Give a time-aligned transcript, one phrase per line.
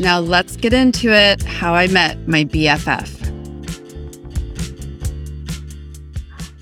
[0.00, 3.16] Now let's get into it how I met my BFF.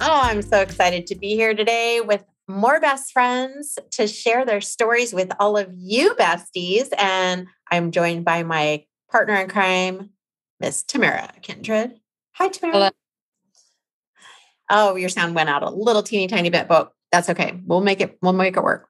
[0.00, 4.62] Oh, I'm so excited to be here today with more best friends to share their
[4.62, 6.88] stories with all of you besties.
[6.96, 10.10] And I'm joined by my partner in crime,
[10.58, 12.00] Miss Tamara Kindred.
[12.36, 12.72] Hi, Tamara.
[12.72, 12.90] Hello.
[14.70, 17.60] Oh, your sound went out a little teeny tiny bit, but that's okay.
[17.66, 18.88] We'll make it, we'll make it work.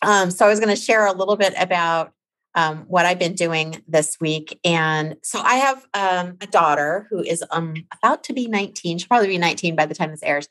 [0.00, 2.13] Um, so I was going to share a little bit about
[2.54, 4.58] um, what I've been doing this week.
[4.64, 8.98] And so I have um, a daughter who is um, about to be 19.
[8.98, 10.48] She'll probably be 19 by the time this airs.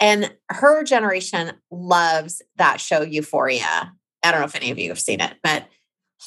[0.00, 3.92] And her generation loves that show, Euphoria.
[4.22, 5.68] I don't know if any of you have seen it, but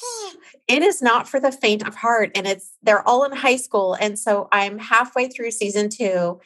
[0.68, 2.30] it is not for the faint of heart.
[2.34, 3.94] And it's, they're all in high school.
[3.94, 6.40] And so I'm halfway through season two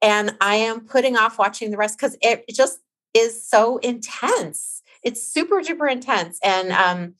[0.00, 2.78] and I am putting off watching the rest because it just
[3.14, 4.82] is so intense.
[5.02, 6.38] It's super duper intense.
[6.42, 7.14] And um,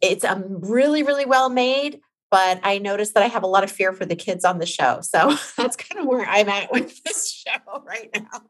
[0.00, 3.70] it's um, really, really well made but I noticed that I have a lot of
[3.70, 5.00] fear for the kids on the show.
[5.00, 8.42] So that's kind of where I'm at with this show right now.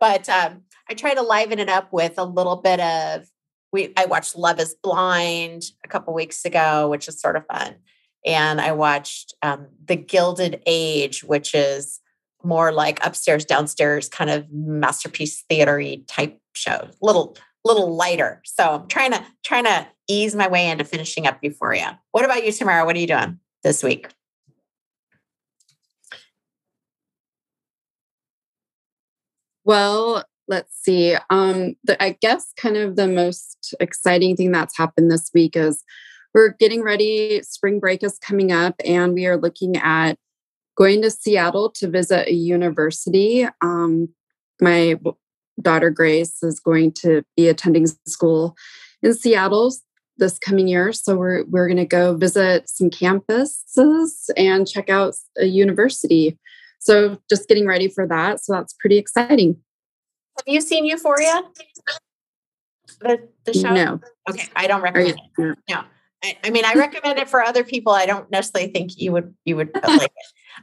[0.00, 3.26] But um, I try to liven it up with a little bit of
[3.72, 7.76] we I watched Love is Blind a couple weeks ago, which is sort of fun.
[8.24, 12.00] And I watched um, The Gilded Age, which is
[12.42, 16.88] more like upstairs, downstairs kind of masterpiece theatery type show.
[17.02, 18.40] Little little lighter.
[18.44, 22.00] So I'm trying to trying to ease my way into finishing up Euphoria.
[22.12, 22.84] What about you, Tamara?
[22.84, 24.08] What are you doing this week?
[29.64, 31.16] Well, let's see.
[31.28, 35.82] Um, the, I guess kind of the most exciting thing that's happened this week is
[36.34, 37.42] we're getting ready.
[37.42, 40.18] Spring break is coming up, and we are looking at
[40.76, 43.48] going to Seattle to visit a university.
[43.60, 44.10] Um,
[44.60, 45.00] my
[45.60, 48.56] daughter Grace is going to be attending school
[49.02, 49.72] in Seattle
[50.18, 50.92] this coming year.
[50.92, 56.38] So we're we're going to go visit some campuses and check out a university.
[56.78, 58.44] So just getting ready for that.
[58.44, 59.56] So that's pretty exciting.
[60.38, 61.42] Have you seen Euphoria?
[63.00, 63.72] The the show?
[63.72, 64.00] No.
[64.30, 65.58] Okay, I don't recommend you, it.
[65.68, 65.82] No.
[66.24, 67.92] I, I, mean, I recommend it for other people.
[67.92, 70.12] I don't necessarily think you would you would like it.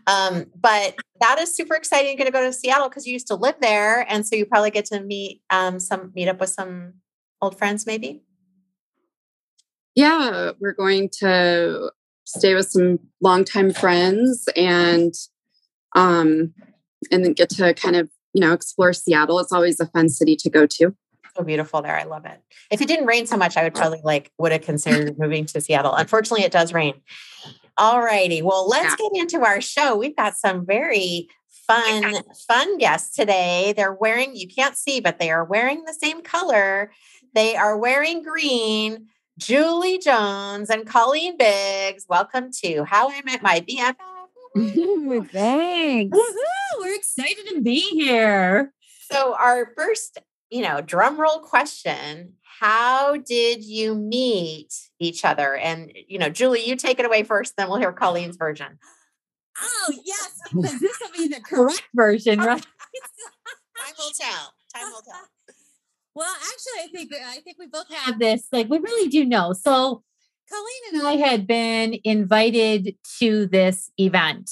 [0.08, 2.08] Um, but that is super exciting.
[2.08, 4.46] You're going to go to Seattle because you used to live there, and so you
[4.46, 6.94] probably get to meet um, some meet up with some
[7.42, 8.24] old friends, maybe.
[9.96, 11.92] Yeah, we're going to
[12.26, 15.14] stay with some longtime friends and
[15.96, 16.54] um
[17.12, 19.40] and then get to kind of you know explore Seattle.
[19.40, 20.96] It's always a fun city to go to.
[21.36, 21.98] So beautiful there.
[21.98, 22.40] I love it.
[22.70, 25.62] If it didn't rain so much, I would probably like would have considered moving to
[25.62, 25.94] Seattle.
[25.94, 26.94] Unfortunately, it does rain.
[27.78, 28.42] All righty.
[28.42, 29.10] Well, let's yeah.
[29.10, 29.96] get into our show.
[29.96, 31.28] We've got some very
[31.68, 32.16] fun,
[32.48, 33.74] fun guests today.
[33.76, 36.92] They're wearing, you can't see, but they are wearing the same color.
[37.34, 39.08] They are wearing green.
[39.40, 42.06] Julie Jones and Colleen Biggs.
[42.08, 43.96] Welcome to How I Met My BFF.
[45.32, 46.16] Thanks.
[46.16, 48.72] Woo-hoo, we're excited to be here.
[49.10, 50.20] So, our first,
[50.52, 55.54] you know, drum roll question How did you meet each other?
[55.58, 58.80] And, you know, Julie, you take it away first, then we'll hear Colleen's version.
[59.62, 62.66] Oh, yes, because this will be the correct version, right?
[63.78, 64.54] Time will tell.
[64.74, 65.28] Time will tell.
[66.16, 68.48] Well, actually, I think I think we both have this.
[68.54, 69.52] Like, we really do know.
[69.52, 70.02] So,
[70.50, 74.50] Colleen and I had been invited to this event,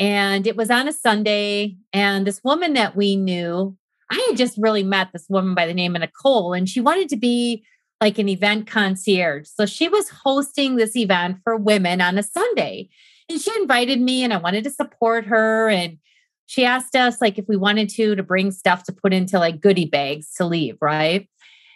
[0.00, 1.76] and it was on a Sunday.
[1.92, 3.76] And this woman that we knew,
[4.10, 7.08] I had just really met this woman by the name of Nicole, and she wanted
[7.10, 7.64] to be
[8.00, 9.48] like an event concierge.
[9.48, 12.90] So she was hosting this event for women on a Sunday.
[13.28, 15.68] And she invited me, and I wanted to support her.
[15.68, 15.98] And
[16.46, 19.60] she asked us like if we wanted to to bring stuff to put into like
[19.60, 21.28] goodie bags to leave, right?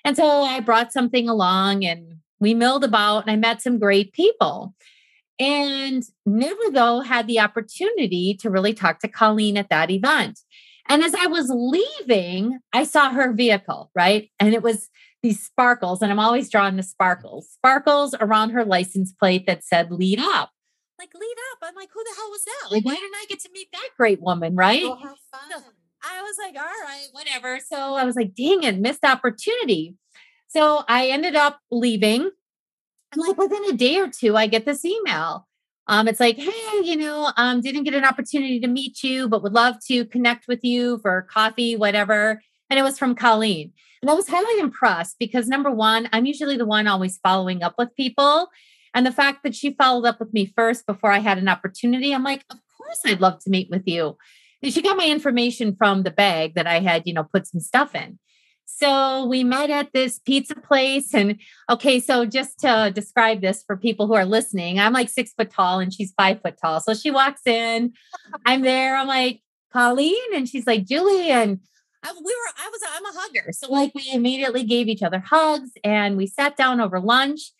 [0.04, 4.12] And so I brought something along and we milled about and I met some great
[4.12, 4.74] people.
[5.38, 10.38] And never though had the opportunity to really talk to Colleen at that event.
[10.90, 14.30] And as I was leaving, I saw her vehicle, right?
[14.38, 14.90] And it was
[15.22, 19.90] these sparkles, and I'm always drawn to sparkles, sparkles around her license plate that said
[19.90, 20.50] lead up
[21.00, 21.58] like lead up.
[21.62, 22.70] I'm like, who the hell was that?
[22.70, 24.54] Like, why didn't I get to meet that great woman?
[24.54, 24.82] Right.
[24.84, 25.50] Oh, how fun.
[25.50, 25.62] So
[26.04, 27.58] I was like, all right, whatever.
[27.58, 29.96] So I was like, dang it, missed opportunity.
[30.48, 32.30] So I ended up leaving
[33.12, 35.46] And like within a day or two, I get this email.
[35.90, 39.42] Um, it's like, hey, you know, um, didn't get an opportunity to meet you, but
[39.42, 42.40] would love to connect with you for coffee, whatever.
[42.70, 43.72] And it was from Colleen.
[44.00, 47.74] And I was highly impressed because number one, I'm usually the one always following up
[47.76, 48.50] with people.
[48.94, 52.14] And the fact that she followed up with me first before I had an opportunity,
[52.14, 54.16] I'm like, of course I'd love to meet with you.
[54.62, 57.60] And she got my information from the bag that I had, you know, put some
[57.60, 58.20] stuff in.
[58.76, 61.12] So we met at this pizza place.
[61.14, 61.38] And
[61.68, 65.50] okay, so just to describe this for people who are listening, I'm like six foot
[65.50, 66.80] tall and she's five foot tall.
[66.80, 67.92] So she walks in,
[68.46, 69.40] I'm there, I'm like,
[69.72, 71.30] Colleen, and she's like, Julie.
[71.30, 71.60] And
[72.02, 73.52] I, we were, I was, I'm a hugger.
[73.52, 77.52] So like we immediately gave each other hugs and we sat down over lunch.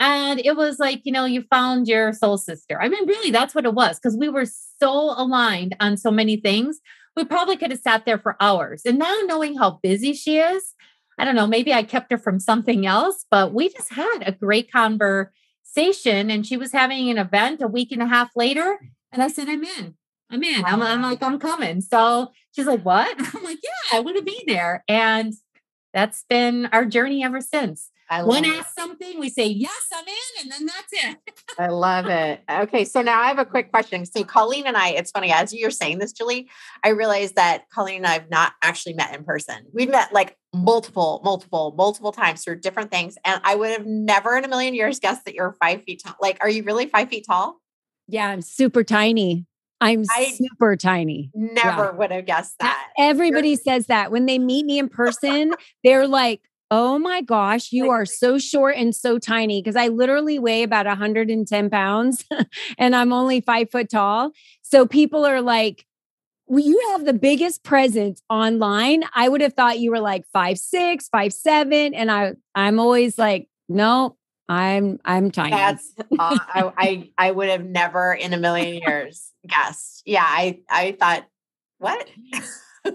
[0.00, 2.80] And it was like, you know, you found your soul sister.
[2.80, 6.36] I mean, really, that's what it was because we were so aligned on so many
[6.36, 6.80] things.
[7.16, 8.82] We probably could have sat there for hours.
[8.84, 10.74] And now knowing how busy she is,
[11.18, 14.32] I don't know, maybe I kept her from something else, but we just had a
[14.32, 16.30] great conversation.
[16.30, 18.80] And she was having an event a week and a half later.
[19.12, 19.94] And I said, I'm in.
[20.30, 20.64] I'm in.
[20.64, 21.80] I'm, I'm like, I'm coming.
[21.80, 23.14] So she's like, What?
[23.34, 24.84] I'm like, Yeah, I want to be there.
[24.88, 25.32] And
[25.92, 27.90] that's been our journey ever since.
[28.10, 31.40] I One asks something, we say, yes, I'm in, and then that's it.
[31.58, 32.42] I love it.
[32.50, 32.84] Okay.
[32.84, 34.04] So now I have a quick question.
[34.04, 36.48] So Colleen and I, it's funny, as you're saying this, Julie,
[36.84, 39.66] I realized that Colleen and I have not actually met in person.
[39.72, 43.16] We've met like multiple, multiple, multiple times through different things.
[43.24, 46.14] And I would have never in a million years guessed that you're five feet tall.
[46.20, 47.60] Like, are you really five feet tall?
[48.06, 49.46] Yeah, I'm super tiny.
[49.80, 51.30] I'm I super tiny.
[51.34, 51.90] Never yeah.
[51.90, 52.88] would have guessed that.
[52.98, 55.52] Everybody You're- says that when they meet me in person,
[55.82, 60.38] they're like, Oh my gosh, you are so short and so tiny because I literally
[60.38, 62.24] weigh about 110 pounds
[62.78, 64.32] and I'm only five foot tall.
[64.62, 65.86] So people are like,
[66.46, 69.04] well, you have the biggest presence online.
[69.14, 73.16] I would have thought you were like five six, five seven, and I I'm always
[73.18, 74.16] like, no,
[74.48, 75.50] I'm I'm tiny.
[75.50, 80.02] That's uh, I, I I would have never in a million years guessed.
[80.04, 81.26] Yeah, I I thought
[81.78, 82.08] what.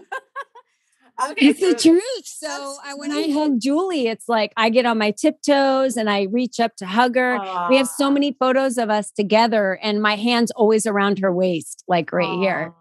[1.32, 2.26] okay, it's so the truth.
[2.26, 6.24] So I, when I hug Julie, it's like I get on my tiptoes and I
[6.24, 7.40] reach up to hug her.
[7.70, 11.84] We have so many photos of us together, and my hand's always around her waist,
[11.88, 12.74] like right here.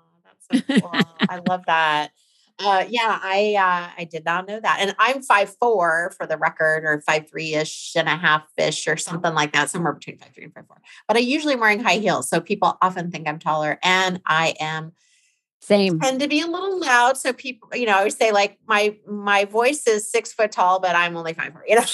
[0.50, 1.00] That's so cool.
[1.28, 2.10] I love that.
[2.60, 6.36] Uh, yeah, I uh, I did not know that, and I'm five four for the
[6.36, 10.18] record, or five three ish and a half ish, or something like that, somewhere between
[10.18, 10.78] five three and five four.
[11.06, 14.54] But I usually am wearing high heels, so people often think I'm taller, and I
[14.58, 14.92] am.
[15.60, 16.00] Same.
[16.00, 18.96] Tend to be a little loud, so people, you know, I would say like my
[19.06, 21.64] my voice is six foot tall, but I'm only five four.
[21.66, 21.84] You know.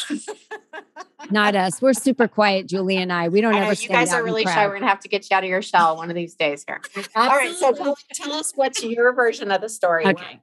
[1.30, 1.80] Not us.
[1.80, 3.28] We're super quiet, Julie and I.
[3.28, 3.72] We don't I ever.
[3.72, 4.66] You guys are really shy.
[4.66, 6.82] We're gonna have to get you out of your shell one of these days here.
[7.16, 7.54] All right.
[7.54, 10.06] So tell, tell, us what's your version of the story.
[10.06, 10.40] Okay.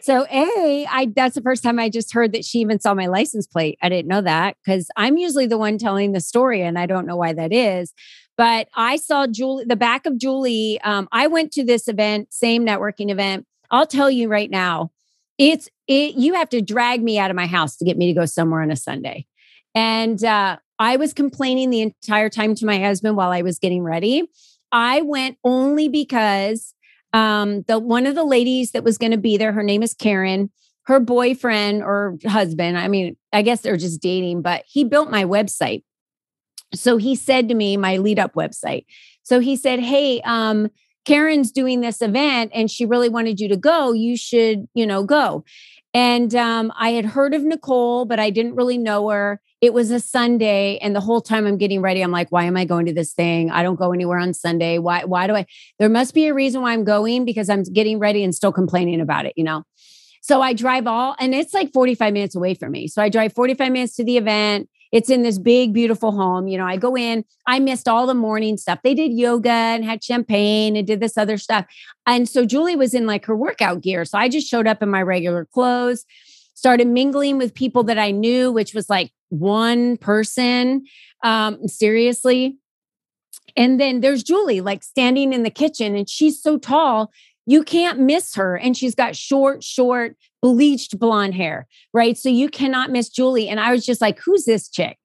[0.00, 3.06] So A, I that's the first time I just heard that she even saw my
[3.06, 3.78] license plate.
[3.82, 7.06] I didn't know that because I'm usually the one telling the story, and I don't
[7.06, 7.92] know why that is.
[8.40, 10.80] But I saw Julie, the back of Julie.
[10.80, 13.44] Um, I went to this event, same networking event.
[13.70, 14.92] I'll tell you right now,
[15.36, 16.14] it's it.
[16.14, 18.62] You have to drag me out of my house to get me to go somewhere
[18.62, 19.26] on a Sunday,
[19.74, 23.82] and uh, I was complaining the entire time to my husband while I was getting
[23.82, 24.26] ready.
[24.72, 26.72] I went only because
[27.12, 29.92] um, the one of the ladies that was going to be there, her name is
[29.92, 30.50] Karen.
[30.84, 35.24] Her boyfriend or husband, I mean, I guess they're just dating, but he built my
[35.24, 35.82] website.
[36.74, 38.86] So he said to me, my lead up website.
[39.22, 40.68] So he said, Hey, um,
[41.04, 43.92] Karen's doing this event and she really wanted you to go.
[43.92, 45.44] You should, you know, go.
[45.92, 49.40] And um, I had heard of Nicole, but I didn't really know her.
[49.60, 52.56] It was a Sunday, and the whole time I'm getting ready, I'm like, why am
[52.56, 53.50] I going to this thing?
[53.50, 54.78] I don't go anywhere on Sunday.
[54.78, 55.04] Why?
[55.04, 55.46] Why do I?
[55.78, 59.00] There must be a reason why I'm going because I'm getting ready and still complaining
[59.00, 59.64] about it, you know.
[60.22, 62.86] So I drive all, and it's like 45 minutes away from me.
[62.86, 64.68] So I drive 45 minutes to the event.
[64.92, 66.48] It's in this big, beautiful home.
[66.48, 68.80] You know, I go in, I missed all the morning stuff.
[68.82, 71.66] They did yoga and had champagne and did this other stuff.
[72.06, 74.04] And so Julie was in like her workout gear.
[74.04, 76.04] So I just showed up in my regular clothes,
[76.54, 80.84] started mingling with people that I knew, which was like one person.
[81.22, 82.56] Um, seriously.
[83.56, 87.10] And then there's Julie, like standing in the kitchen, and she's so tall
[87.50, 88.56] you can't miss her.
[88.56, 92.16] And she's got short, short, bleached blonde hair, right?
[92.16, 93.48] So you cannot miss Julie.
[93.48, 94.98] And I was just like, who's this chick?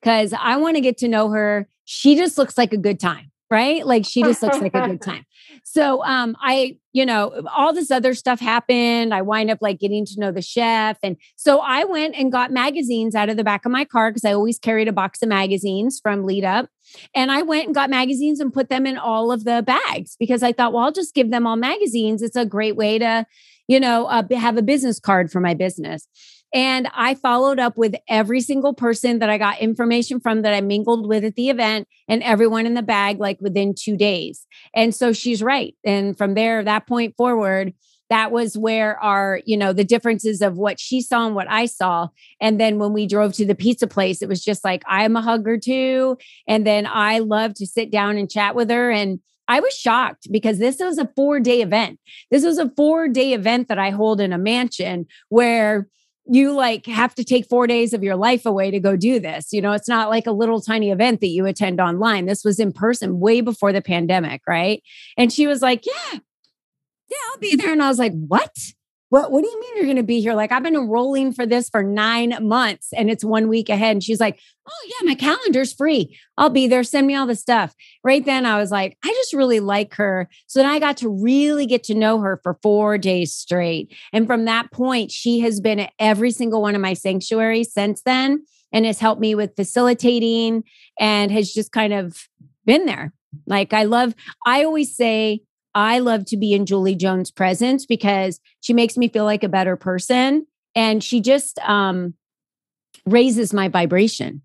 [0.00, 1.68] Because I want to get to know her.
[1.84, 3.86] She just looks like a good time, right?
[3.86, 5.26] Like she just looks like a good time.
[5.62, 9.12] So um I, you know, all this other stuff happened.
[9.12, 10.98] I wind up like getting to know the chef.
[11.02, 14.24] And so I went and got magazines out of the back of my car because
[14.24, 16.70] I always carried a box of magazines from Lead Up.
[17.14, 20.42] And I went and got magazines and put them in all of the bags because
[20.42, 22.22] I thought, well, I'll just give them all magazines.
[22.22, 23.26] It's a great way to,
[23.68, 26.08] you know, uh, have a business card for my business.
[26.54, 30.60] And I followed up with every single person that I got information from that I
[30.60, 34.46] mingled with at the event and everyone in the bag like within two days.
[34.74, 35.74] And so she's right.
[35.84, 37.72] And from there, that point forward,
[38.10, 41.64] that was where our, you know, the differences of what she saw and what I
[41.64, 42.08] saw.
[42.42, 45.22] And then when we drove to the pizza place, it was just like, I'm a
[45.22, 46.18] hugger too.
[46.46, 48.90] And then I love to sit down and chat with her.
[48.90, 51.98] And I was shocked because this was a four day event.
[52.30, 55.88] This was a four day event that I hold in a mansion where
[56.26, 59.52] you like have to take four days of your life away to go do this.
[59.52, 62.26] You know, it's not like a little tiny event that you attend online.
[62.26, 64.82] This was in person way before the pandemic, right?
[65.18, 66.18] And she was like, Yeah,
[67.12, 67.72] yeah, I'll be there.
[67.72, 68.56] And I was like, what?
[69.12, 70.32] What, what do you mean you're going to be here?
[70.32, 73.90] Like, I've been enrolling for this for nine months and it's one week ahead.
[73.90, 76.18] And she's like, Oh, yeah, my calendar's free.
[76.38, 76.82] I'll be there.
[76.82, 77.74] Send me all the stuff.
[78.02, 80.30] Right then, I was like, I just really like her.
[80.46, 83.94] So then I got to really get to know her for four days straight.
[84.14, 88.00] And from that point, she has been at every single one of my sanctuaries since
[88.00, 90.64] then and has helped me with facilitating
[90.98, 92.16] and has just kind of
[92.64, 93.12] been there.
[93.46, 94.14] Like, I love,
[94.46, 95.42] I always say,
[95.74, 99.48] I love to be in Julie Jones' presence because she makes me feel like a
[99.48, 102.14] better person and she just um,
[103.06, 104.42] raises my vibration.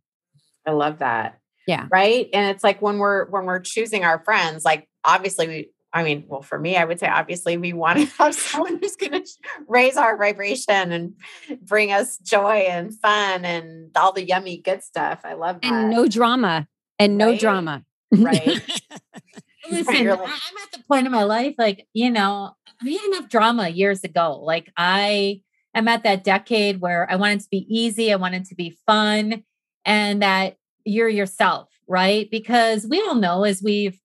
[0.66, 1.40] I love that.
[1.68, 1.88] Yeah.
[1.92, 2.30] Right.
[2.34, 6.26] And it's like when we're when we're choosing our friends, like obviously we I mean,
[6.28, 9.26] well, for me, I would say obviously we want to have someone who's going to
[9.68, 11.14] raise our vibration and
[11.62, 15.22] bring us joy and fun and all the yummy good stuff.
[15.24, 15.72] I love that.
[15.72, 16.68] And no drama.
[17.00, 17.40] And no right.
[17.40, 17.84] drama.
[18.12, 18.62] Right.
[19.70, 23.70] Listen, I'm at the point in my life, like, you know, I had enough drama
[23.70, 24.40] years ago.
[24.44, 25.42] Like, I
[25.74, 29.44] am at that decade where I wanted to be easy, I wanted to be fun,
[29.86, 30.56] and that
[30.86, 32.30] you're yourself, right?
[32.30, 34.00] Because we all know as we've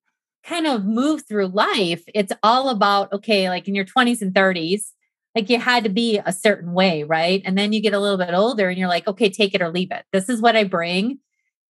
[0.45, 4.91] kind of moved through life, it's all about, okay, like in your 20s and 30s,
[5.35, 7.43] like you had to be a certain way, right?
[7.45, 9.71] And then you get a little bit older and you're like, okay, take it or
[9.71, 10.05] leave it.
[10.13, 11.19] This is what I bring.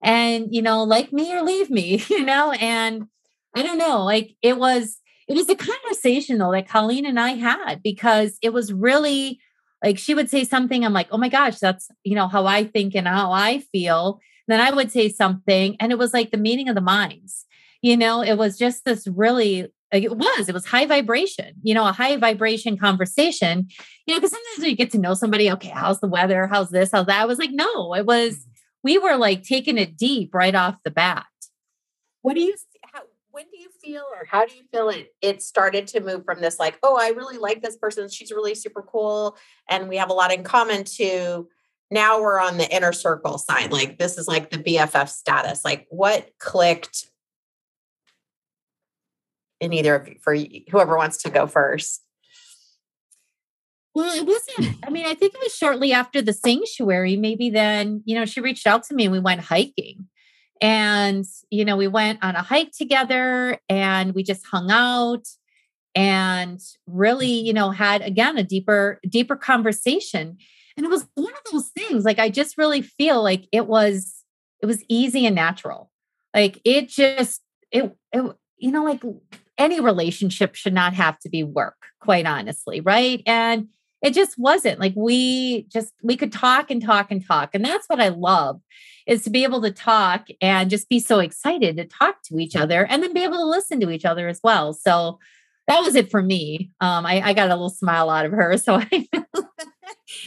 [0.02, 3.06] And, you know, like me or leave me, you know, and
[3.56, 4.04] I don't know.
[4.04, 8.54] Like it was, it was a conversation though that Colleen and I had because it
[8.54, 9.40] was really
[9.84, 10.86] like she would say something.
[10.86, 14.20] I'm like, oh my gosh, that's you know how I think and how I feel.
[14.48, 17.46] And then I would say something, and it was like the meeting of the minds.
[17.82, 21.74] You know, it was just this really like it was it was high vibration you
[21.74, 23.68] know a high vibration conversation
[24.06, 26.92] you know because sometimes you get to know somebody okay how's the weather how's this
[26.92, 28.46] how's that i was like no it was mm.
[28.84, 31.26] we were like taking it deep right off the bat
[32.22, 32.71] what do you when do you
[33.84, 36.98] feel or how do you feel it it started to move from this like oh
[37.00, 39.38] i really like this person she's really super cool
[39.70, 41.48] and we have a lot in common to
[41.90, 45.88] now we're on the inner circle side like this is like the bff status like
[45.90, 47.08] what clicked
[49.60, 50.36] in either of you for
[50.70, 52.04] whoever wants to go first
[53.94, 54.78] well, it wasn't.
[54.86, 57.18] I mean, I think it was shortly after the sanctuary.
[57.18, 60.08] Maybe then, you know, she reached out to me and we went hiking.
[60.62, 65.28] And, you know, we went on a hike together and we just hung out
[65.96, 70.38] and really, you know, had again a deeper, deeper conversation.
[70.78, 74.24] And it was one of those things like I just really feel like it was,
[74.62, 75.92] it was easy and natural.
[76.34, 77.42] Like it just,
[77.72, 79.02] it, it you know, like
[79.58, 82.82] any relationship should not have to be work, quite honestly.
[82.82, 83.24] Right.
[83.26, 83.68] And
[84.02, 87.88] it just wasn't like we just we could talk and talk and talk and that's
[87.88, 88.60] what i love
[89.08, 92.56] is to be able to talk and just be so excited to talk to each
[92.56, 95.20] other and then be able to listen to each other as well so
[95.68, 98.58] that was it for me um i, I got a little smile out of her
[98.58, 99.08] so i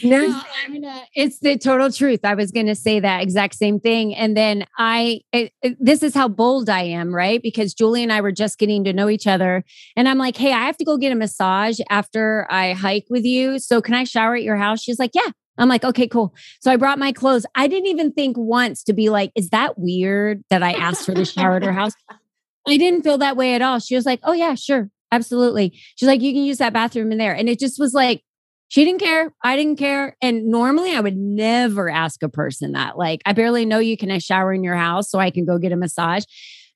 [0.03, 2.21] no, no gonna, it's the total truth.
[2.23, 4.15] I was going to say that exact same thing.
[4.15, 7.41] And then I, it, it, this is how bold I am, right?
[7.41, 9.63] Because Julie and I were just getting to know each other.
[9.95, 13.25] And I'm like, hey, I have to go get a massage after I hike with
[13.25, 13.59] you.
[13.59, 14.81] So can I shower at your house?
[14.81, 15.31] She's like, yeah.
[15.57, 16.35] I'm like, okay, cool.
[16.59, 17.45] So I brought my clothes.
[17.55, 21.13] I didn't even think once to be like, is that weird that I asked for
[21.13, 21.93] the shower at her house?
[22.67, 23.79] I didn't feel that way at all.
[23.79, 24.89] She was like, oh, yeah, sure.
[25.11, 25.79] Absolutely.
[25.95, 27.33] She's like, you can use that bathroom in there.
[27.33, 28.23] And it just was like,
[28.67, 29.33] she didn't care.
[29.43, 30.17] I didn't care.
[30.21, 32.97] And normally I would never ask a person that.
[32.97, 33.97] Like, I barely know you.
[33.97, 36.23] Can I shower in your house so I can go get a massage?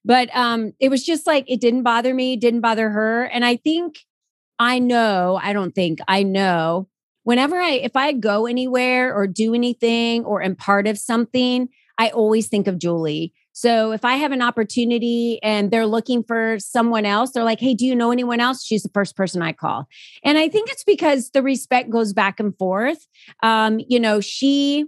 [0.06, 3.24] But um, it was just like it didn't bother me, didn't bother her.
[3.26, 4.00] And I think
[4.58, 6.88] I know, I don't think I know
[7.24, 12.10] whenever I if I go anywhere or do anything or am part of something, I
[12.10, 17.06] always think of Julie so if I have an opportunity and they're looking for someone
[17.06, 18.64] else, they're like, hey, do you know anyone else?
[18.64, 19.86] She's the first person I call.
[20.24, 23.06] And I think it's because the respect goes back and forth.
[23.44, 24.86] Um, you know, she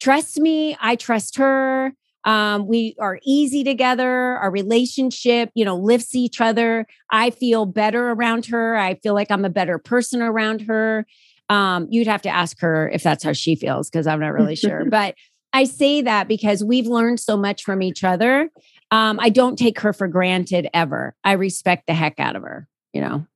[0.00, 1.92] trusts me, I trust her.
[2.24, 4.38] Um, we are easy together.
[4.38, 6.86] Our relationship, you know, lifts each other.
[7.10, 8.78] I feel better around her.
[8.78, 11.06] I feel like I'm a better person around her.
[11.50, 14.56] Um, you'd have to ask her if that's how she feels because I'm not really
[14.56, 14.84] sure.
[14.90, 15.16] But
[15.56, 18.50] I say that because we've learned so much from each other.
[18.90, 21.16] Um, I don't take her for granted ever.
[21.24, 23.26] I respect the heck out of her, you know.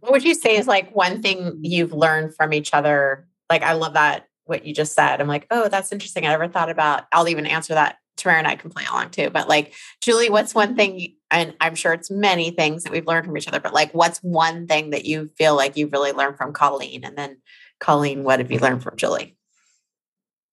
[0.00, 3.28] What would you say is like one thing you've learned from each other?
[3.48, 5.20] Like, I love that what you just said.
[5.20, 6.26] I'm like, oh, that's interesting.
[6.26, 7.04] I never thought about.
[7.12, 7.98] I'll even answer that.
[8.16, 9.30] Tamara and I can play along too.
[9.30, 11.14] But like, Julie, what's one thing?
[11.30, 13.60] And I'm sure it's many things that we've learned from each other.
[13.60, 17.04] But like, what's one thing that you feel like you've really learned from Colleen?
[17.04, 17.36] And then,
[17.78, 19.37] Colleen, what have you learned from Julie?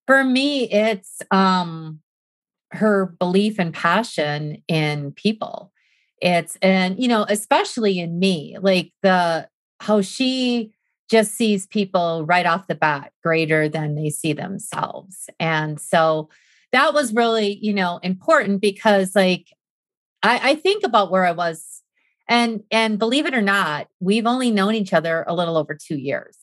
[0.07, 1.99] For me, it's um
[2.71, 5.71] her belief and passion in people.
[6.21, 9.47] It's and you know, especially in me, like the
[9.79, 10.73] how she
[11.09, 15.29] just sees people right off the bat greater than they see themselves.
[15.39, 16.29] And so
[16.71, 19.53] that was really, you know, important because like
[20.23, 21.83] I, I think about where I was
[22.27, 25.97] and and believe it or not, we've only known each other a little over two
[25.97, 26.37] years.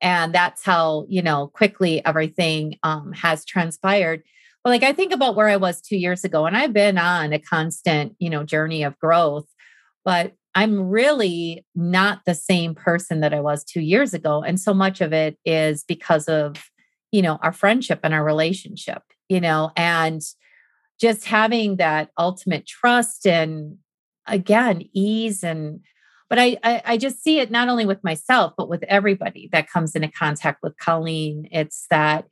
[0.00, 4.22] And that's how, you know, quickly everything um, has transpired.
[4.62, 7.32] But like I think about where I was two years ago, and I've been on
[7.32, 9.46] a constant, you know, journey of growth.
[10.04, 14.42] But I'm really not the same person that I was two years ago.
[14.42, 16.70] And so much of it is because of,
[17.12, 20.20] you know, our friendship and our relationship, you know, and
[21.00, 23.76] just having that ultimate trust and
[24.26, 25.80] again, ease and
[26.28, 29.70] but I, I, I just see it not only with myself, but with everybody that
[29.70, 31.48] comes into contact with Colleen.
[31.50, 32.26] It's that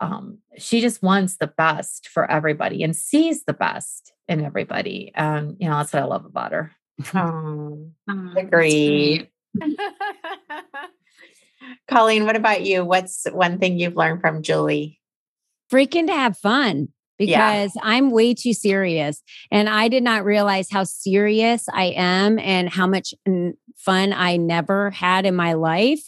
[0.00, 5.12] um, she just wants the best for everybody and sees the best in everybody.
[5.14, 6.72] And you know, that's what I love about her.
[7.14, 7.90] Oh,
[8.36, 9.28] agree.
[11.88, 12.84] Colleen, what about you?
[12.84, 15.00] What's one thing you've learned from Julie?
[15.72, 17.82] Freaking to have fun because yeah.
[17.82, 19.22] I'm way too serious.
[19.50, 23.14] And I did not realize how serious I am and how much
[23.76, 26.02] fun I never had in my life.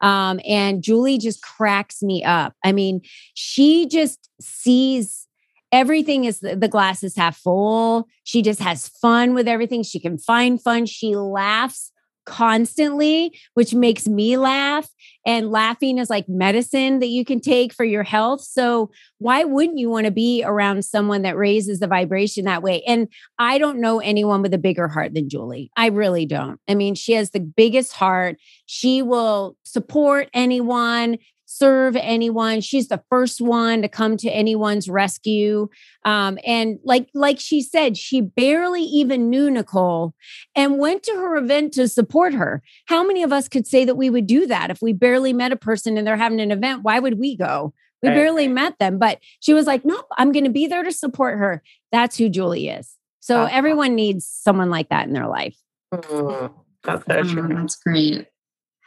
[0.00, 2.54] Um, and Julie just cracks me up.
[2.64, 3.02] I mean,
[3.34, 5.26] she just sees
[5.72, 8.08] everything is the glass is half full.
[8.24, 9.82] She just has fun with everything.
[9.82, 10.86] She can find fun.
[10.86, 11.89] She laughs
[12.26, 14.88] constantly, which makes me laugh.
[15.26, 18.42] And laughing is like medicine that you can take for your health.
[18.42, 22.82] So, why wouldn't you want to be around someone that raises the vibration that way?
[22.86, 25.70] And I don't know anyone with a bigger heart than Julie.
[25.76, 26.58] I really don't.
[26.68, 28.38] I mean, she has the biggest heart.
[28.66, 31.18] She will support anyone
[31.60, 32.62] serve anyone.
[32.62, 35.68] She's the first one to come to anyone's rescue.
[36.06, 40.14] Um, and like like she said, she barely even knew Nicole
[40.56, 42.62] and went to her event to support her.
[42.86, 45.52] How many of us could say that we would do that if we barely met
[45.52, 46.82] a person and they're having an event?
[46.82, 47.74] Why would we go?
[48.02, 48.14] We right.
[48.14, 51.38] barely met them, but she was like, "Nope, I'm going to be there to support
[51.38, 52.96] her." That's who Julie is.
[53.20, 53.50] So uh-huh.
[53.52, 55.56] everyone needs someone like that in their life.
[55.92, 58.26] Mm, that's, mm, that's great.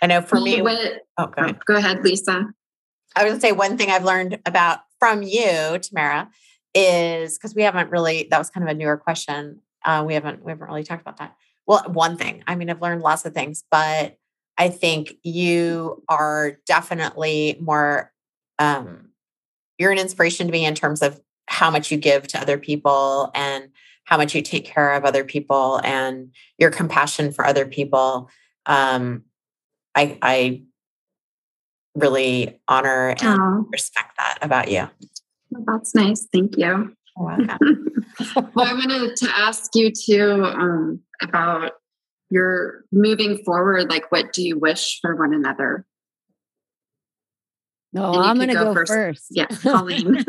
[0.01, 0.77] I know for me, what,
[1.17, 1.59] oh, go, ahead.
[1.65, 2.47] go ahead, Lisa.
[3.15, 6.29] I would say one thing I've learned about from you, Tamara,
[6.73, 9.59] is because we haven't really, that was kind of a newer question.
[9.85, 11.35] Uh, we haven't, we haven't really talked about that.
[11.67, 14.17] Well, one thing, I mean, I've learned lots of things, but
[14.57, 18.11] I think you are definitely more,
[18.59, 19.09] um,
[19.77, 23.31] you're an inspiration to me in terms of how much you give to other people
[23.35, 23.69] and
[24.05, 28.29] how much you take care of other people and your compassion for other people.
[28.65, 29.23] Um,
[29.95, 30.63] I, I
[31.95, 33.67] really honor and oh.
[33.71, 34.89] respect that about you.
[35.51, 36.27] Well, that's nice.
[36.31, 36.95] Thank you.
[37.15, 41.73] well, I wanted to ask you too um, about
[42.29, 43.89] your moving forward.
[43.89, 45.85] Like, what do you wish for one another?
[47.93, 48.91] No, I'm going to go, go, first.
[48.91, 49.27] first.
[49.29, 50.25] Yeah, Colleen.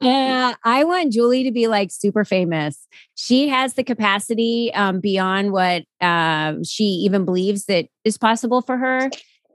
[0.00, 2.86] yeah, I want Julie to be like super famous.
[3.14, 8.78] She has the capacity um, beyond what um, she even believes that is possible for
[8.78, 9.10] her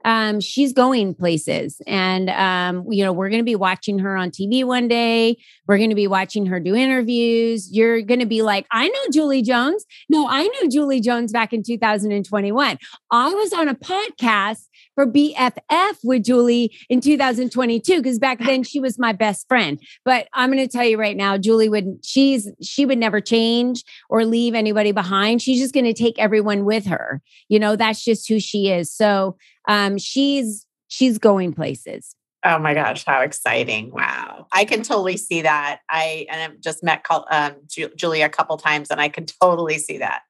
[0.08, 1.82] um, she's going places.
[1.86, 5.36] And, um, you know, we're going to be watching her on TV one day.
[5.66, 7.68] We're going to be watching her do interviews.
[7.70, 9.84] You're going to be like, I know Julie Jones.
[10.08, 12.78] No, I knew Julie Jones back in 2021.
[13.10, 14.67] I was on a podcast
[14.98, 19.80] for BFF with Julie in 2022 because back then she was my best friend.
[20.04, 23.84] But I'm going to tell you right now, Julie would she's she would never change
[24.10, 25.40] or leave anybody behind.
[25.40, 27.22] She's just going to take everyone with her.
[27.48, 28.92] You know, that's just who she is.
[28.92, 29.36] So
[29.68, 32.16] um, she's she's going places.
[32.44, 33.92] Oh my gosh, how exciting.
[33.92, 34.48] Wow.
[34.50, 35.78] I can totally see that.
[35.88, 40.22] I and I've just met um, a couple times and I can totally see that.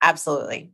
[0.00, 0.70] Absolutely.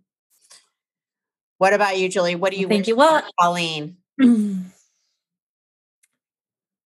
[1.58, 2.36] What about you, Julie?
[2.36, 2.96] What do you Thank you.
[2.96, 3.96] Well, Colleen?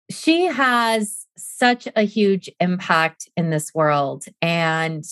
[0.09, 4.27] She has such a huge impact in this world.
[4.41, 5.05] And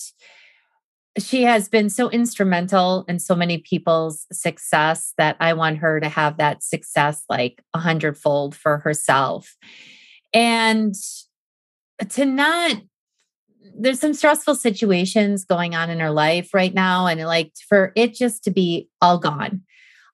[1.17, 6.09] she has been so instrumental in so many people's success that I want her to
[6.09, 9.55] have that success like a hundredfold for herself.
[10.33, 10.95] And
[12.09, 12.81] to not,
[13.77, 17.07] there's some stressful situations going on in her life right now.
[17.07, 19.63] And like for it just to be all gone,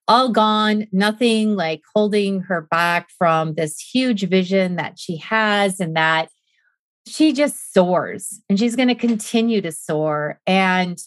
[0.08, 5.96] all gone, nothing like holding her back from this huge vision that she has and
[5.96, 6.28] that
[7.06, 10.98] she just soars and she's going to continue to soar and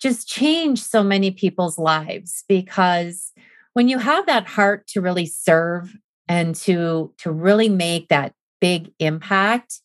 [0.00, 3.32] just change so many people's lives because
[3.72, 5.96] when you have that heart to really serve
[6.28, 9.80] and to to really make that big impact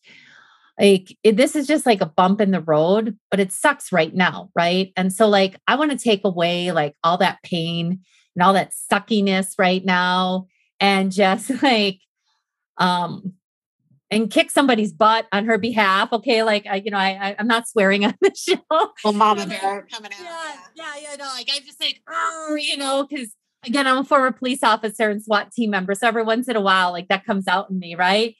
[0.78, 4.14] like it, this is just like a bump in the road but it sucks right
[4.14, 8.00] now right and so like i want to take away like all that pain
[8.34, 10.46] and all that suckiness right now
[10.80, 12.00] and just like
[12.78, 13.34] um
[14.10, 16.12] and kick somebody's butt on her behalf.
[16.12, 18.90] Okay, like I, you know, I, I am not swearing on the show.
[19.02, 20.20] Well, Mama Bear coming out.
[20.22, 21.16] Yeah, yeah, yeah.
[21.16, 23.34] No, like I'm just like, oh, you know, because
[23.66, 26.60] again, I'm a former police officer and SWAT team member, so every once in a
[26.60, 28.36] while, like that comes out in me, right?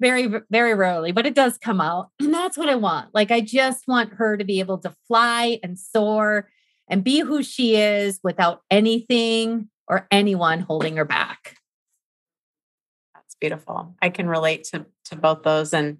[0.00, 3.14] Very, very rarely, but it does come out, and that's what I want.
[3.14, 6.48] Like I just want her to be able to fly and soar
[6.88, 11.56] and be who she is without anything or anyone holding her back
[13.14, 13.94] That's beautiful.
[14.02, 15.98] I can relate to to both those, and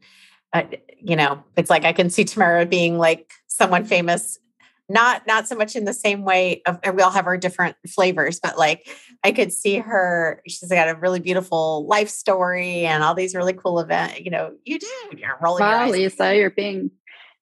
[0.52, 0.62] uh,
[1.00, 4.38] you know, it's like I can see Tamara being like someone famous,
[4.88, 6.62] not not so much in the same way.
[6.66, 8.88] Of we all have our different flavors, but like
[9.22, 10.42] I could see her.
[10.46, 14.20] She's got a really beautiful life story and all these really cool events.
[14.20, 14.86] You know, you do.
[15.16, 15.62] You're rolling.
[15.62, 16.90] Wow, Lisa, you're being.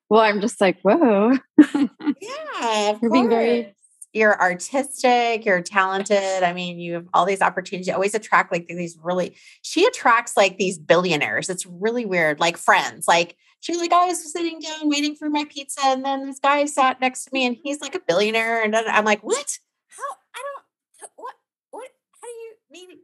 [0.09, 1.33] Well, I'm just like, whoa.
[2.21, 3.75] yeah, you're being very
[4.17, 6.43] you're artistic, you're talented.
[6.43, 7.87] I mean, you have all these opportunities.
[7.87, 11.51] You always attract like these really, she attracts like these billionaires.
[11.51, 13.07] It's really weird, like friends.
[13.07, 16.65] Like she's like, I was sitting down waiting for my pizza, and then this guy
[16.67, 18.63] sat next to me and he's like a billionaire.
[18.63, 19.59] And I'm like, what?
[19.89, 20.03] How?
[20.35, 21.35] I don't, what,
[21.71, 21.89] what,
[22.23, 22.99] how do you mean?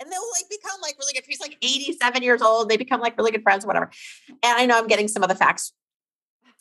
[0.00, 1.24] And they'll like become like really good.
[1.26, 2.68] He's like 87 years old.
[2.68, 3.90] They become like really good friends, or whatever.
[4.28, 5.72] And I know I'm getting some of the facts.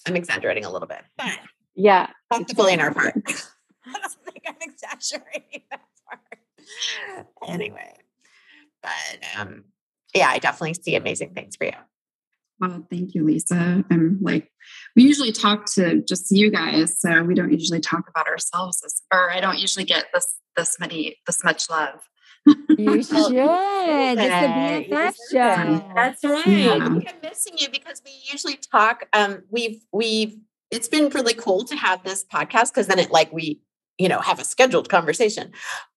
[0.08, 1.02] I'm exaggerating a little bit.
[1.76, 2.08] Yeah.
[2.32, 3.14] Not the billionaire part.
[3.86, 7.28] I don't think I'm exaggerating that part.
[7.48, 7.94] Anyway,
[8.82, 8.92] but
[9.38, 9.66] um,
[10.16, 11.74] yeah, I definitely see amazing things for you.
[12.60, 13.84] Well, thank you, Lisa.
[13.90, 14.50] I'm like,
[14.96, 19.02] we usually talk to just you guys, so we don't usually talk about ourselves, as,
[19.12, 22.00] or I don't usually get this this many this much love.
[22.46, 22.56] You
[23.04, 23.34] should.
[24.18, 25.92] It's the BFF show.
[25.96, 26.48] That's right.
[26.48, 26.74] Yeah.
[26.74, 29.08] I'm missing you because we usually talk.
[29.14, 30.38] Um, we've we've
[30.72, 33.62] it's been really cool to have this podcast because then it like we
[33.98, 35.52] you know, have a scheduled conversation.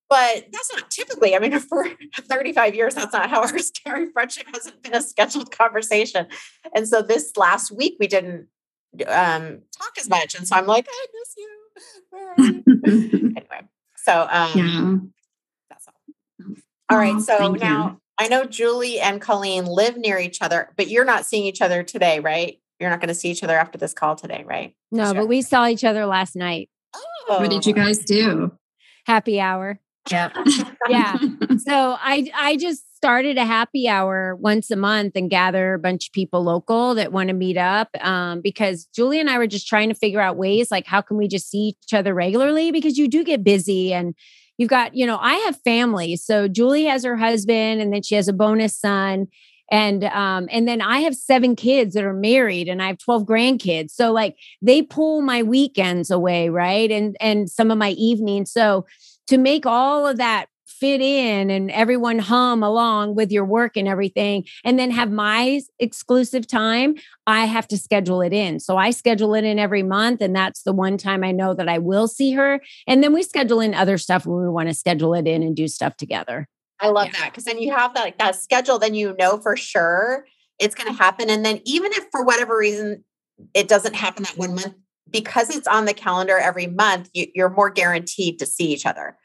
[0.09, 4.47] But that's not typically, I mean, for 35 years, that's not how our scary friendship
[4.53, 6.27] hasn't been a scheduled conversation.
[6.75, 8.49] And so this last week, we didn't
[9.07, 10.35] um, talk as much.
[10.35, 12.63] And so I'm like, I miss you.
[12.87, 13.61] anyway,
[13.97, 14.97] so um, yeah.
[15.69, 16.55] that's all.
[16.91, 17.21] All right.
[17.21, 18.01] So now you.
[18.19, 21.83] I know Julie and Colleen live near each other, but you're not seeing each other
[21.83, 22.59] today, right?
[22.81, 24.75] You're not going to see each other after this call today, right?
[24.91, 25.15] No, sure.
[25.15, 26.71] but we saw each other last night.
[26.95, 27.41] Oh.
[27.41, 28.53] What did you guys do?
[29.07, 29.81] Happy hour.
[30.11, 30.31] Yeah.
[30.89, 31.17] yeah.
[31.59, 36.09] So I I just started a happy hour once a month and gather a bunch
[36.09, 37.89] of people local that want to meet up.
[38.01, 41.17] Um, because Julie and I were just trying to figure out ways like how can
[41.17, 44.15] we just see each other regularly because you do get busy and
[44.59, 46.17] you've got, you know, I have family.
[46.17, 49.29] So Julie has her husband and then she has a bonus son
[49.71, 53.25] and um and then i have seven kids that are married and i have 12
[53.25, 58.53] grandkids so like they pull my weekends away right and and some of my evenings
[58.53, 58.87] so
[59.29, 63.89] to make all of that fit in and everyone hum along with your work and
[63.89, 66.95] everything and then have my exclusive time
[67.27, 70.65] i have to schedule it in so i schedule it in every month and that's
[70.65, 73.75] the one time i know that i will see her and then we schedule in
[73.75, 76.47] other stuff when we want to schedule it in and do stuff together
[76.79, 77.21] I love yeah.
[77.21, 80.27] that because then you have that, like, that schedule, then you know for sure
[80.59, 81.31] it's going to happen.
[81.31, 83.05] And then even if for whatever reason
[83.55, 84.75] it doesn't happen that one month,
[85.11, 89.17] because it's on the calendar every month, you, are more guaranteed to see each other.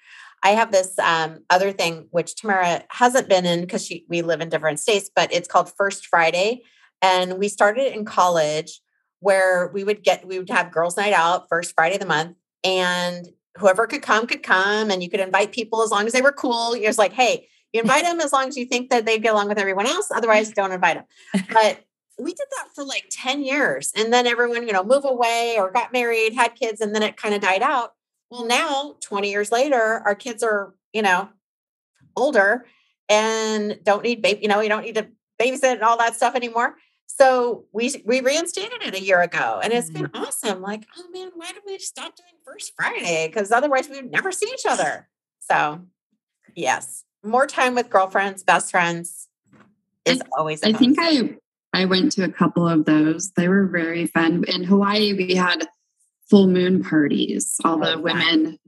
[0.43, 4.41] I have this um, other thing which Tamara hasn't been in because she we live
[4.41, 6.63] in different states, but it's called First Friday,
[7.01, 8.81] and we started in college
[9.19, 12.35] where we would get we would have girls' night out first Friday of the month,
[12.63, 16.21] and whoever could come could come and you could invite people as long as they
[16.21, 16.75] were cool.
[16.75, 19.33] You're just like, hey, you invite them as long as you think that they'd get
[19.33, 20.09] along with everyone else.
[20.13, 21.45] Otherwise, don't invite them.
[21.53, 21.83] But
[22.21, 23.91] we did that for like 10 years.
[23.95, 27.17] And then everyone, you know, move away or got married, had kids, and then it
[27.17, 27.93] kind of died out.
[28.29, 31.29] Well, now 20 years later, our kids are, you know,
[32.15, 32.65] older
[33.09, 35.07] and don't need baby, you know, you don't need to
[35.41, 36.75] babysit and all that stuff anymore.
[37.07, 40.23] So we we reinstated it a year ago, and it's been mm-hmm.
[40.23, 40.61] awesome.
[40.61, 43.27] Like, oh man, why did we stop doing First Friday?
[43.27, 45.09] Because otherwise we would never see each other.
[45.39, 45.81] So,
[46.55, 49.27] yes, more time with girlfriends, best friends
[50.05, 50.63] is always.
[50.63, 51.35] I think I
[51.73, 53.31] I went to a couple of those.
[53.31, 54.43] They were very fun.
[54.47, 55.67] In Hawaii, we had
[56.29, 57.55] full moon parties.
[57.63, 58.59] All the oh, women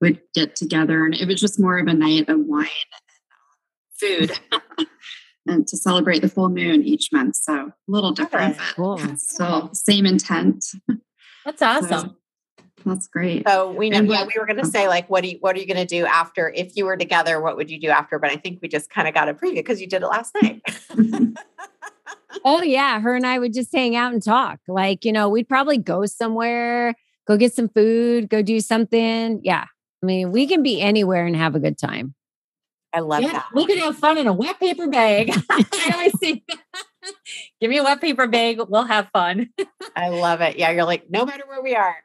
[0.00, 2.68] would get together, and it was just more of a night of wine
[4.00, 4.86] and um, food.
[5.46, 7.36] and to celebrate the full moon each month.
[7.36, 8.98] So a little different, but cool.
[9.16, 10.64] still same intent.
[11.44, 11.88] That's awesome.
[11.88, 12.16] So,
[12.84, 13.46] that's great.
[13.48, 14.70] So we know, yeah, we were going to oh.
[14.70, 16.96] say like, what do you, what are you going to do after, if you were
[16.96, 18.18] together, what would you do after?
[18.18, 20.34] But I think we just kind of got a preview because you did it last
[20.42, 20.62] night.
[22.44, 23.00] Oh yeah.
[23.00, 24.60] Her and I would just hang out and talk.
[24.68, 26.94] Like, you know, we'd probably go somewhere,
[27.26, 29.40] go get some food, go do something.
[29.42, 29.66] Yeah.
[30.02, 32.14] I mean, we can be anywhere and have a good time.
[32.92, 33.46] I love yeah, that.
[33.54, 35.30] We could have fun in a wet paper bag.
[35.50, 36.42] I always say,
[37.60, 38.60] give me a wet paper bag.
[38.68, 39.50] We'll have fun.
[39.96, 40.58] I love it.
[40.58, 40.70] Yeah.
[40.70, 41.96] You're like, no matter where we are.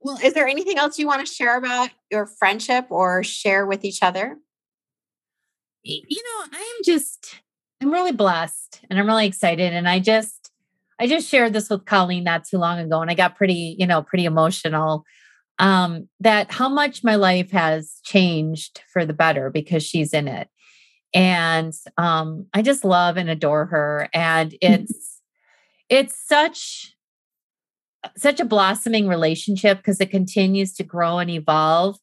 [0.00, 3.84] Well, is there anything else you want to share about your friendship or share with
[3.84, 4.36] each other?
[5.84, 7.40] You know, I am just,
[7.82, 9.72] I'm really blessed and I'm really excited.
[9.72, 10.52] And I just,
[11.00, 13.86] I just shared this with Colleen not too long ago and I got pretty, you
[13.86, 15.04] know, pretty emotional
[15.58, 20.48] um, that how much my life has changed for the better because she's in it.
[21.12, 24.08] And um, I just love and adore her.
[24.14, 24.82] And mm-hmm.
[24.82, 25.20] it's
[25.88, 26.94] it's such
[28.16, 31.98] such a blossoming relationship because it continues to grow and evolve.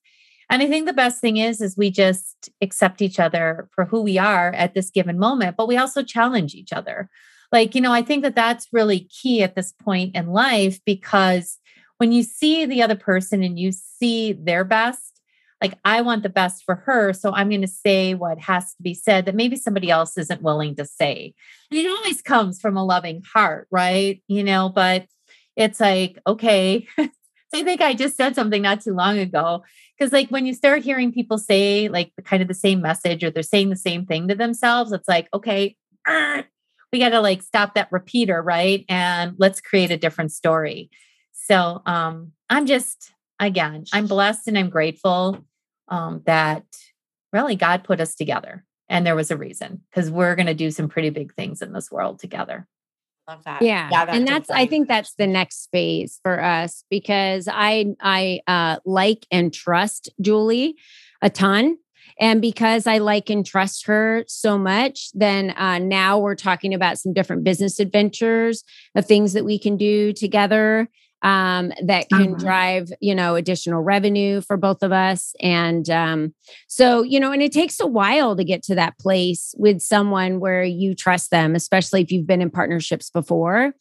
[0.49, 4.01] And I think the best thing is is we just accept each other for who
[4.01, 7.09] we are at this given moment, but we also challenge each other.
[7.51, 11.57] Like, you know, I think that that's really key at this point in life because
[11.97, 15.19] when you see the other person and you see their best,
[15.61, 17.11] like I want the best for her.
[17.13, 20.41] So I'm going to say what has to be said that maybe somebody else isn't
[20.41, 21.33] willing to say.
[21.69, 24.23] And it always comes from a loving heart, right?
[24.27, 25.05] You know, but
[25.55, 26.87] it's like, okay.
[27.53, 29.63] I think I just said something not too long ago.
[29.97, 33.31] Because, like, when you start hearing people say, like, kind of the same message or
[33.31, 35.75] they're saying the same thing to themselves, it's like, okay,
[36.91, 38.85] we got to like stop that repeater, right?
[38.89, 40.89] And let's create a different story.
[41.33, 45.45] So um, I'm just, again, I'm blessed and I'm grateful
[45.87, 46.63] um, that
[47.33, 48.65] really God put us together.
[48.87, 51.73] And there was a reason because we're going to do some pretty big things in
[51.73, 52.67] this world together.
[53.29, 53.61] Love that.
[53.61, 53.89] Yeah.
[53.91, 58.41] yeah that's and that's, I think that's the next phase for us because I, I
[58.47, 60.75] uh, like and trust Julie
[61.21, 61.77] a ton.
[62.19, 66.99] And because I like and trust her so much, then uh, now we're talking about
[66.99, 68.63] some different business adventures
[68.95, 70.89] of things that we can do together
[71.21, 72.39] um, that can uh-huh.
[72.39, 76.33] drive you know additional revenue for both of us and um,
[76.67, 80.39] so you know and it takes a while to get to that place with someone
[80.39, 83.73] where you trust them especially if you've been in partnerships before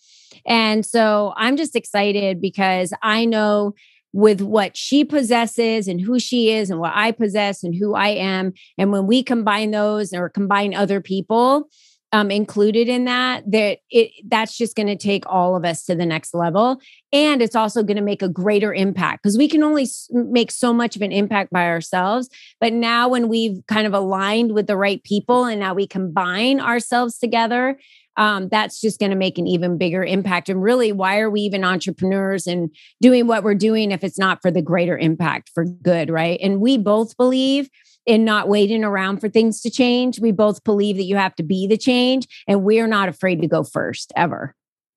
[0.46, 3.72] and so i'm just excited because i know
[4.12, 8.08] with what she possesses and who she is and what I possess and who I
[8.08, 8.52] am.
[8.76, 11.68] And when we combine those or combine other people,
[12.12, 15.94] um, included in that that it that's just going to take all of us to
[15.94, 16.80] the next level
[17.12, 20.72] and it's also going to make a greater impact because we can only make so
[20.72, 24.76] much of an impact by ourselves but now when we've kind of aligned with the
[24.76, 27.78] right people and now we combine ourselves together
[28.18, 31.40] um, that's just going to make an even bigger impact and really why are we
[31.40, 35.64] even entrepreneurs and doing what we're doing if it's not for the greater impact for
[35.64, 37.70] good right and we both believe
[38.08, 40.18] in not waiting around for things to change.
[40.18, 43.46] We both believe that you have to be the change, and we're not afraid to
[43.46, 44.54] go first ever.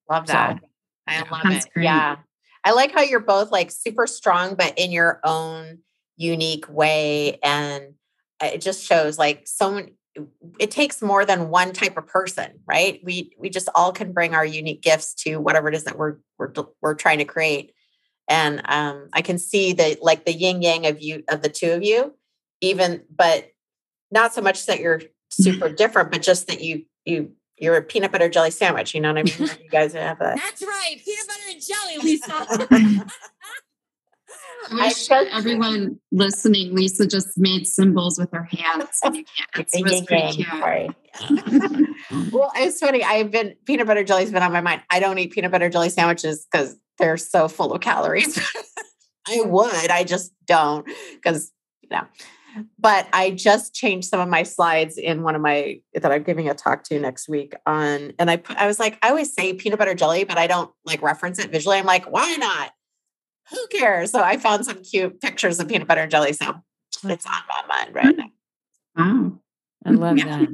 [0.10, 0.60] Love that.
[0.62, 0.68] So,
[1.08, 1.66] I love it.
[1.74, 1.84] Great.
[1.84, 2.16] Yeah.
[2.64, 5.80] I like how you're both like super strong, but in your own
[6.16, 7.38] unique way.
[7.44, 7.96] And
[8.42, 9.86] it just shows like so
[10.60, 13.00] it takes more than one type of person, right?
[13.04, 16.18] We we just all can bring our unique gifts to whatever it is that we're
[16.38, 17.74] we're we're trying to create.
[18.28, 21.72] And um, I can see the like the yin yang of you of the two
[21.72, 22.14] of you
[22.62, 23.52] even but
[24.12, 28.12] not so much that you're super different but just that you you you're a peanut
[28.12, 31.28] butter jelly sandwich you know what i mean you guys have that that's right peanut
[31.28, 33.06] butter and jelly lisa
[34.70, 39.00] I wish I everyone listening, Lisa just made symbols with her hands.
[39.54, 40.48] Pretty cute.
[42.32, 43.04] well, it's funny.
[43.04, 44.82] I've been peanut butter jelly's been on my mind.
[44.90, 48.40] I don't eat peanut butter jelly sandwiches because they're so full of calories.
[49.28, 52.06] I would, I just don't because you know
[52.78, 56.50] but I just changed some of my slides in one of my that I'm giving
[56.50, 59.80] a talk to next week on, and I I was like, I always say peanut
[59.80, 61.78] butter jelly, but I don't like reference it visually.
[61.78, 62.72] I'm like, why not?
[63.52, 64.12] Who cares?
[64.12, 66.34] So I found some cute pictures of peanut butter and jelly.
[66.34, 66.62] So
[67.04, 68.22] it's on my mind right hmm.
[68.22, 68.32] now.
[68.96, 69.40] Wow.
[69.86, 70.26] I love yeah.
[70.40, 70.50] that.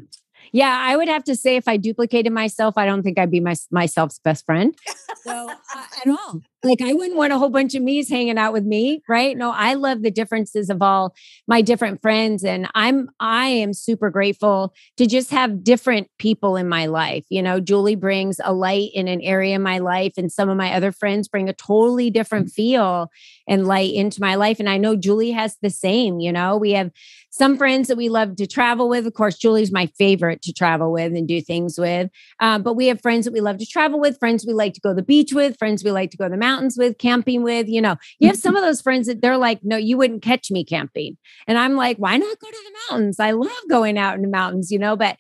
[0.52, 3.40] Yeah, I would have to say if I duplicated myself, I don't think I'd be
[3.40, 4.76] my myself's best friend.
[5.24, 8.54] So uh, at all, like I wouldn't want a whole bunch of me's hanging out
[8.54, 9.36] with me, right?
[9.36, 11.14] No, I love the differences of all
[11.48, 16.70] my different friends, and I'm I am super grateful to just have different people in
[16.70, 17.26] my life.
[17.30, 20.56] You know, Julie brings a light in an area in my life, and some of
[20.56, 23.12] my other friends bring a totally different feel
[23.48, 24.60] and light into my life.
[24.60, 26.20] And I know Julie has the same.
[26.20, 26.92] You know, we have
[27.38, 29.06] some friends that we love to travel with.
[29.06, 32.10] Of course, Julie's my favorite to travel with and do things with.
[32.39, 34.82] Um, but we have friends that we love to travel with, friends we like to
[34.82, 37.43] go to the beach with, friends we like to go to the mountains with, camping
[37.43, 37.67] with.
[37.67, 40.50] You know, you have some of those friends that they're like, no, you wouldn't catch
[40.50, 41.17] me camping.
[41.47, 43.19] And I'm like, why not go to the mountains?
[43.19, 45.17] I love going out in the mountains, you know, but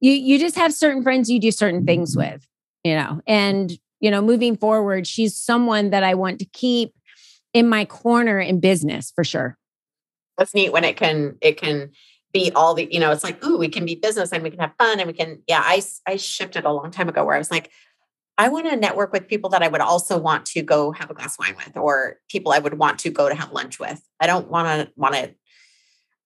[0.00, 2.46] you you just have certain friends you do certain things with,
[2.84, 6.94] you know, and you know, moving forward, she's someone that I want to keep
[7.54, 9.56] in my corner in business for sure.
[10.38, 11.90] That's neat when it can it can
[12.32, 12.52] be mm.
[12.54, 14.72] all the you know it's like ooh we can be business and we can have
[14.78, 17.50] fun and we can yeah I I shifted a long time ago where I was
[17.50, 17.70] like
[18.38, 21.14] I want to network with people that I would also want to go have a
[21.14, 24.02] glass of wine with or people I would want to go to have lunch with.
[24.20, 25.34] I don't want to want to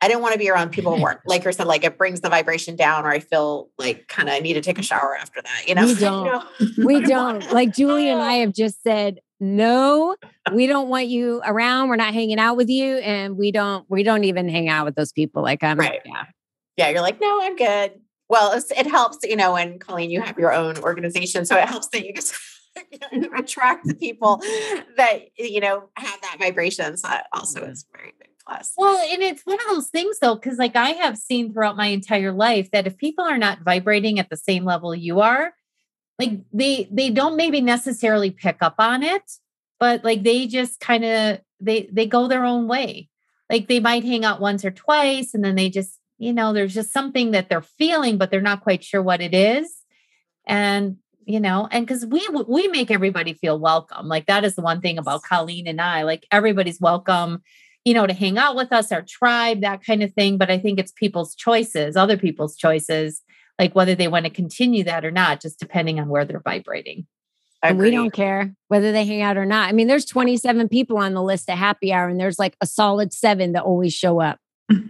[0.03, 2.21] I don't want to be around people who are like I said, like it brings
[2.21, 5.41] the vibration down or I feel like kind of need to take a shower after
[5.43, 5.69] that.
[5.69, 6.27] You know, we don't.
[6.27, 6.85] You know?
[6.87, 7.53] We don't.
[7.53, 10.17] Like Julie and I have just said, no,
[10.53, 11.89] we don't want you around.
[11.89, 12.99] We're not hanging out with you.
[12.99, 15.43] And we don't, we don't even hang out with those people.
[15.43, 16.01] Like I'm right.
[16.05, 16.25] yeah.
[16.77, 16.89] Yeah.
[16.91, 17.93] You're like, no, I'm good.
[18.29, 21.45] Well, it helps, you know, when Colleen, you have your own organization.
[21.45, 22.35] So it helps that you just
[23.37, 24.41] attract the people
[24.97, 26.97] that, you know, have that vibration.
[26.97, 27.73] So that also mm-hmm.
[27.73, 28.73] is very big plus.
[28.77, 31.87] Well, and it's one of those things though, because like I have seen throughout my
[31.87, 35.53] entire life that if people are not vibrating at the same level you are,
[36.21, 39.23] like they they don't maybe necessarily pick up on it
[39.81, 43.09] but like they just kind of they they go their own way.
[43.49, 46.75] Like they might hang out once or twice and then they just you know there's
[46.75, 49.75] just something that they're feeling but they're not quite sure what it is.
[50.47, 54.07] And you know and because we we make everybody feel welcome.
[54.07, 56.03] Like that is the one thing about colleen and i.
[56.03, 57.43] Like everybody's welcome
[57.87, 60.59] you know to hang out with us our tribe that kind of thing but i
[60.59, 63.23] think it's people's choices other people's choices
[63.61, 67.07] like whether they want to continue that or not, just depending on where they're vibrating.
[67.63, 69.69] And we don't care whether they hang out or not.
[69.69, 72.67] I mean, there's 27 people on the list at happy hour, and there's like a
[72.67, 74.39] solid seven that always show up.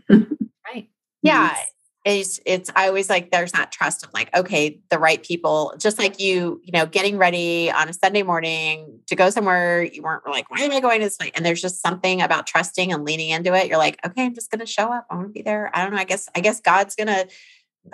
[0.09, 0.89] right.
[1.21, 1.57] Yeah.
[2.05, 5.99] It's, it's, I always like, there's not trust of like, okay, the right people, just
[5.99, 10.25] like you, you know, getting ready on a Sunday morning to go somewhere, you weren't
[10.27, 11.33] like, why am I going to this place?
[11.35, 13.67] And there's just something about trusting and leaning into it.
[13.67, 15.07] You're like, okay, I'm just going to show up.
[15.11, 15.71] I want to be there.
[15.75, 15.99] I don't know.
[15.99, 17.29] I guess, I guess God's going to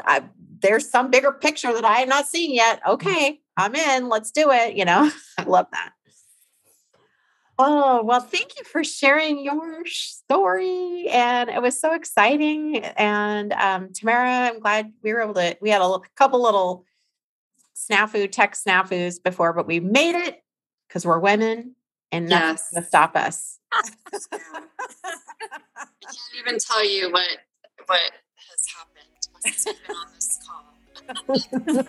[0.04, 0.24] I,
[0.60, 2.80] there's some bigger picture that I have not seen yet.
[2.86, 4.08] Okay, I'm in.
[4.08, 4.76] Let's do it.
[4.76, 5.92] You know, I love that.
[7.58, 11.08] Oh, well, thank you for sharing your story.
[11.08, 12.84] And it was so exciting.
[12.84, 16.84] And um, Tamara, I'm glad we were able to, we had a couple little
[17.74, 20.42] snafu, tech snafus before, but we made it
[20.86, 21.74] because we're women
[22.12, 22.70] and nothing's yes.
[22.72, 23.58] going to stop us.
[23.72, 23.78] I
[26.02, 27.38] can't even tell you what,
[27.86, 28.95] what has happened
[29.46, 31.86] on this call.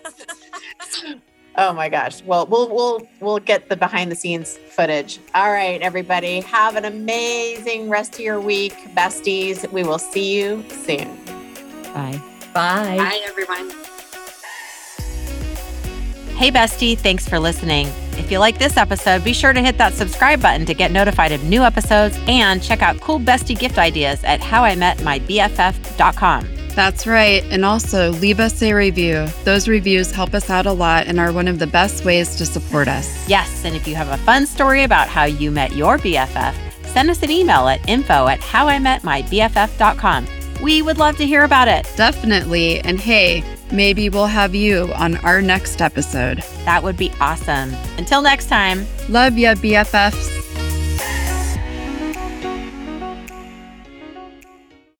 [1.56, 2.22] oh my gosh.
[2.22, 5.18] Well, we'll we'll we'll get the behind the scenes footage.
[5.34, 6.40] All right, everybody.
[6.40, 9.70] Have an amazing rest of your week, besties.
[9.72, 11.16] We will see you soon.
[11.94, 12.20] Bye.
[12.54, 12.96] Bye.
[12.96, 13.70] Bye everyone.
[16.38, 17.88] Hey bestie, thanks for listening.
[18.12, 21.32] If you like this episode, be sure to hit that subscribe button to get notified
[21.32, 26.57] of new episodes and check out cool bestie gift ideas at howimetmybff.com.
[26.78, 27.42] That's right.
[27.50, 29.26] And also leave us a review.
[29.42, 32.46] Those reviews help us out a lot and are one of the best ways to
[32.46, 33.28] support us.
[33.28, 33.64] Yes.
[33.64, 36.54] And if you have a fun story about how you met your BFF,
[36.86, 40.26] send us an email at info at howimetmybff.com.
[40.62, 41.90] We would love to hear about it.
[41.96, 42.78] Definitely.
[42.82, 46.44] And hey, maybe we'll have you on our next episode.
[46.64, 47.74] That would be awesome.
[47.96, 48.86] Until next time.
[49.08, 50.37] Love ya, BFFs.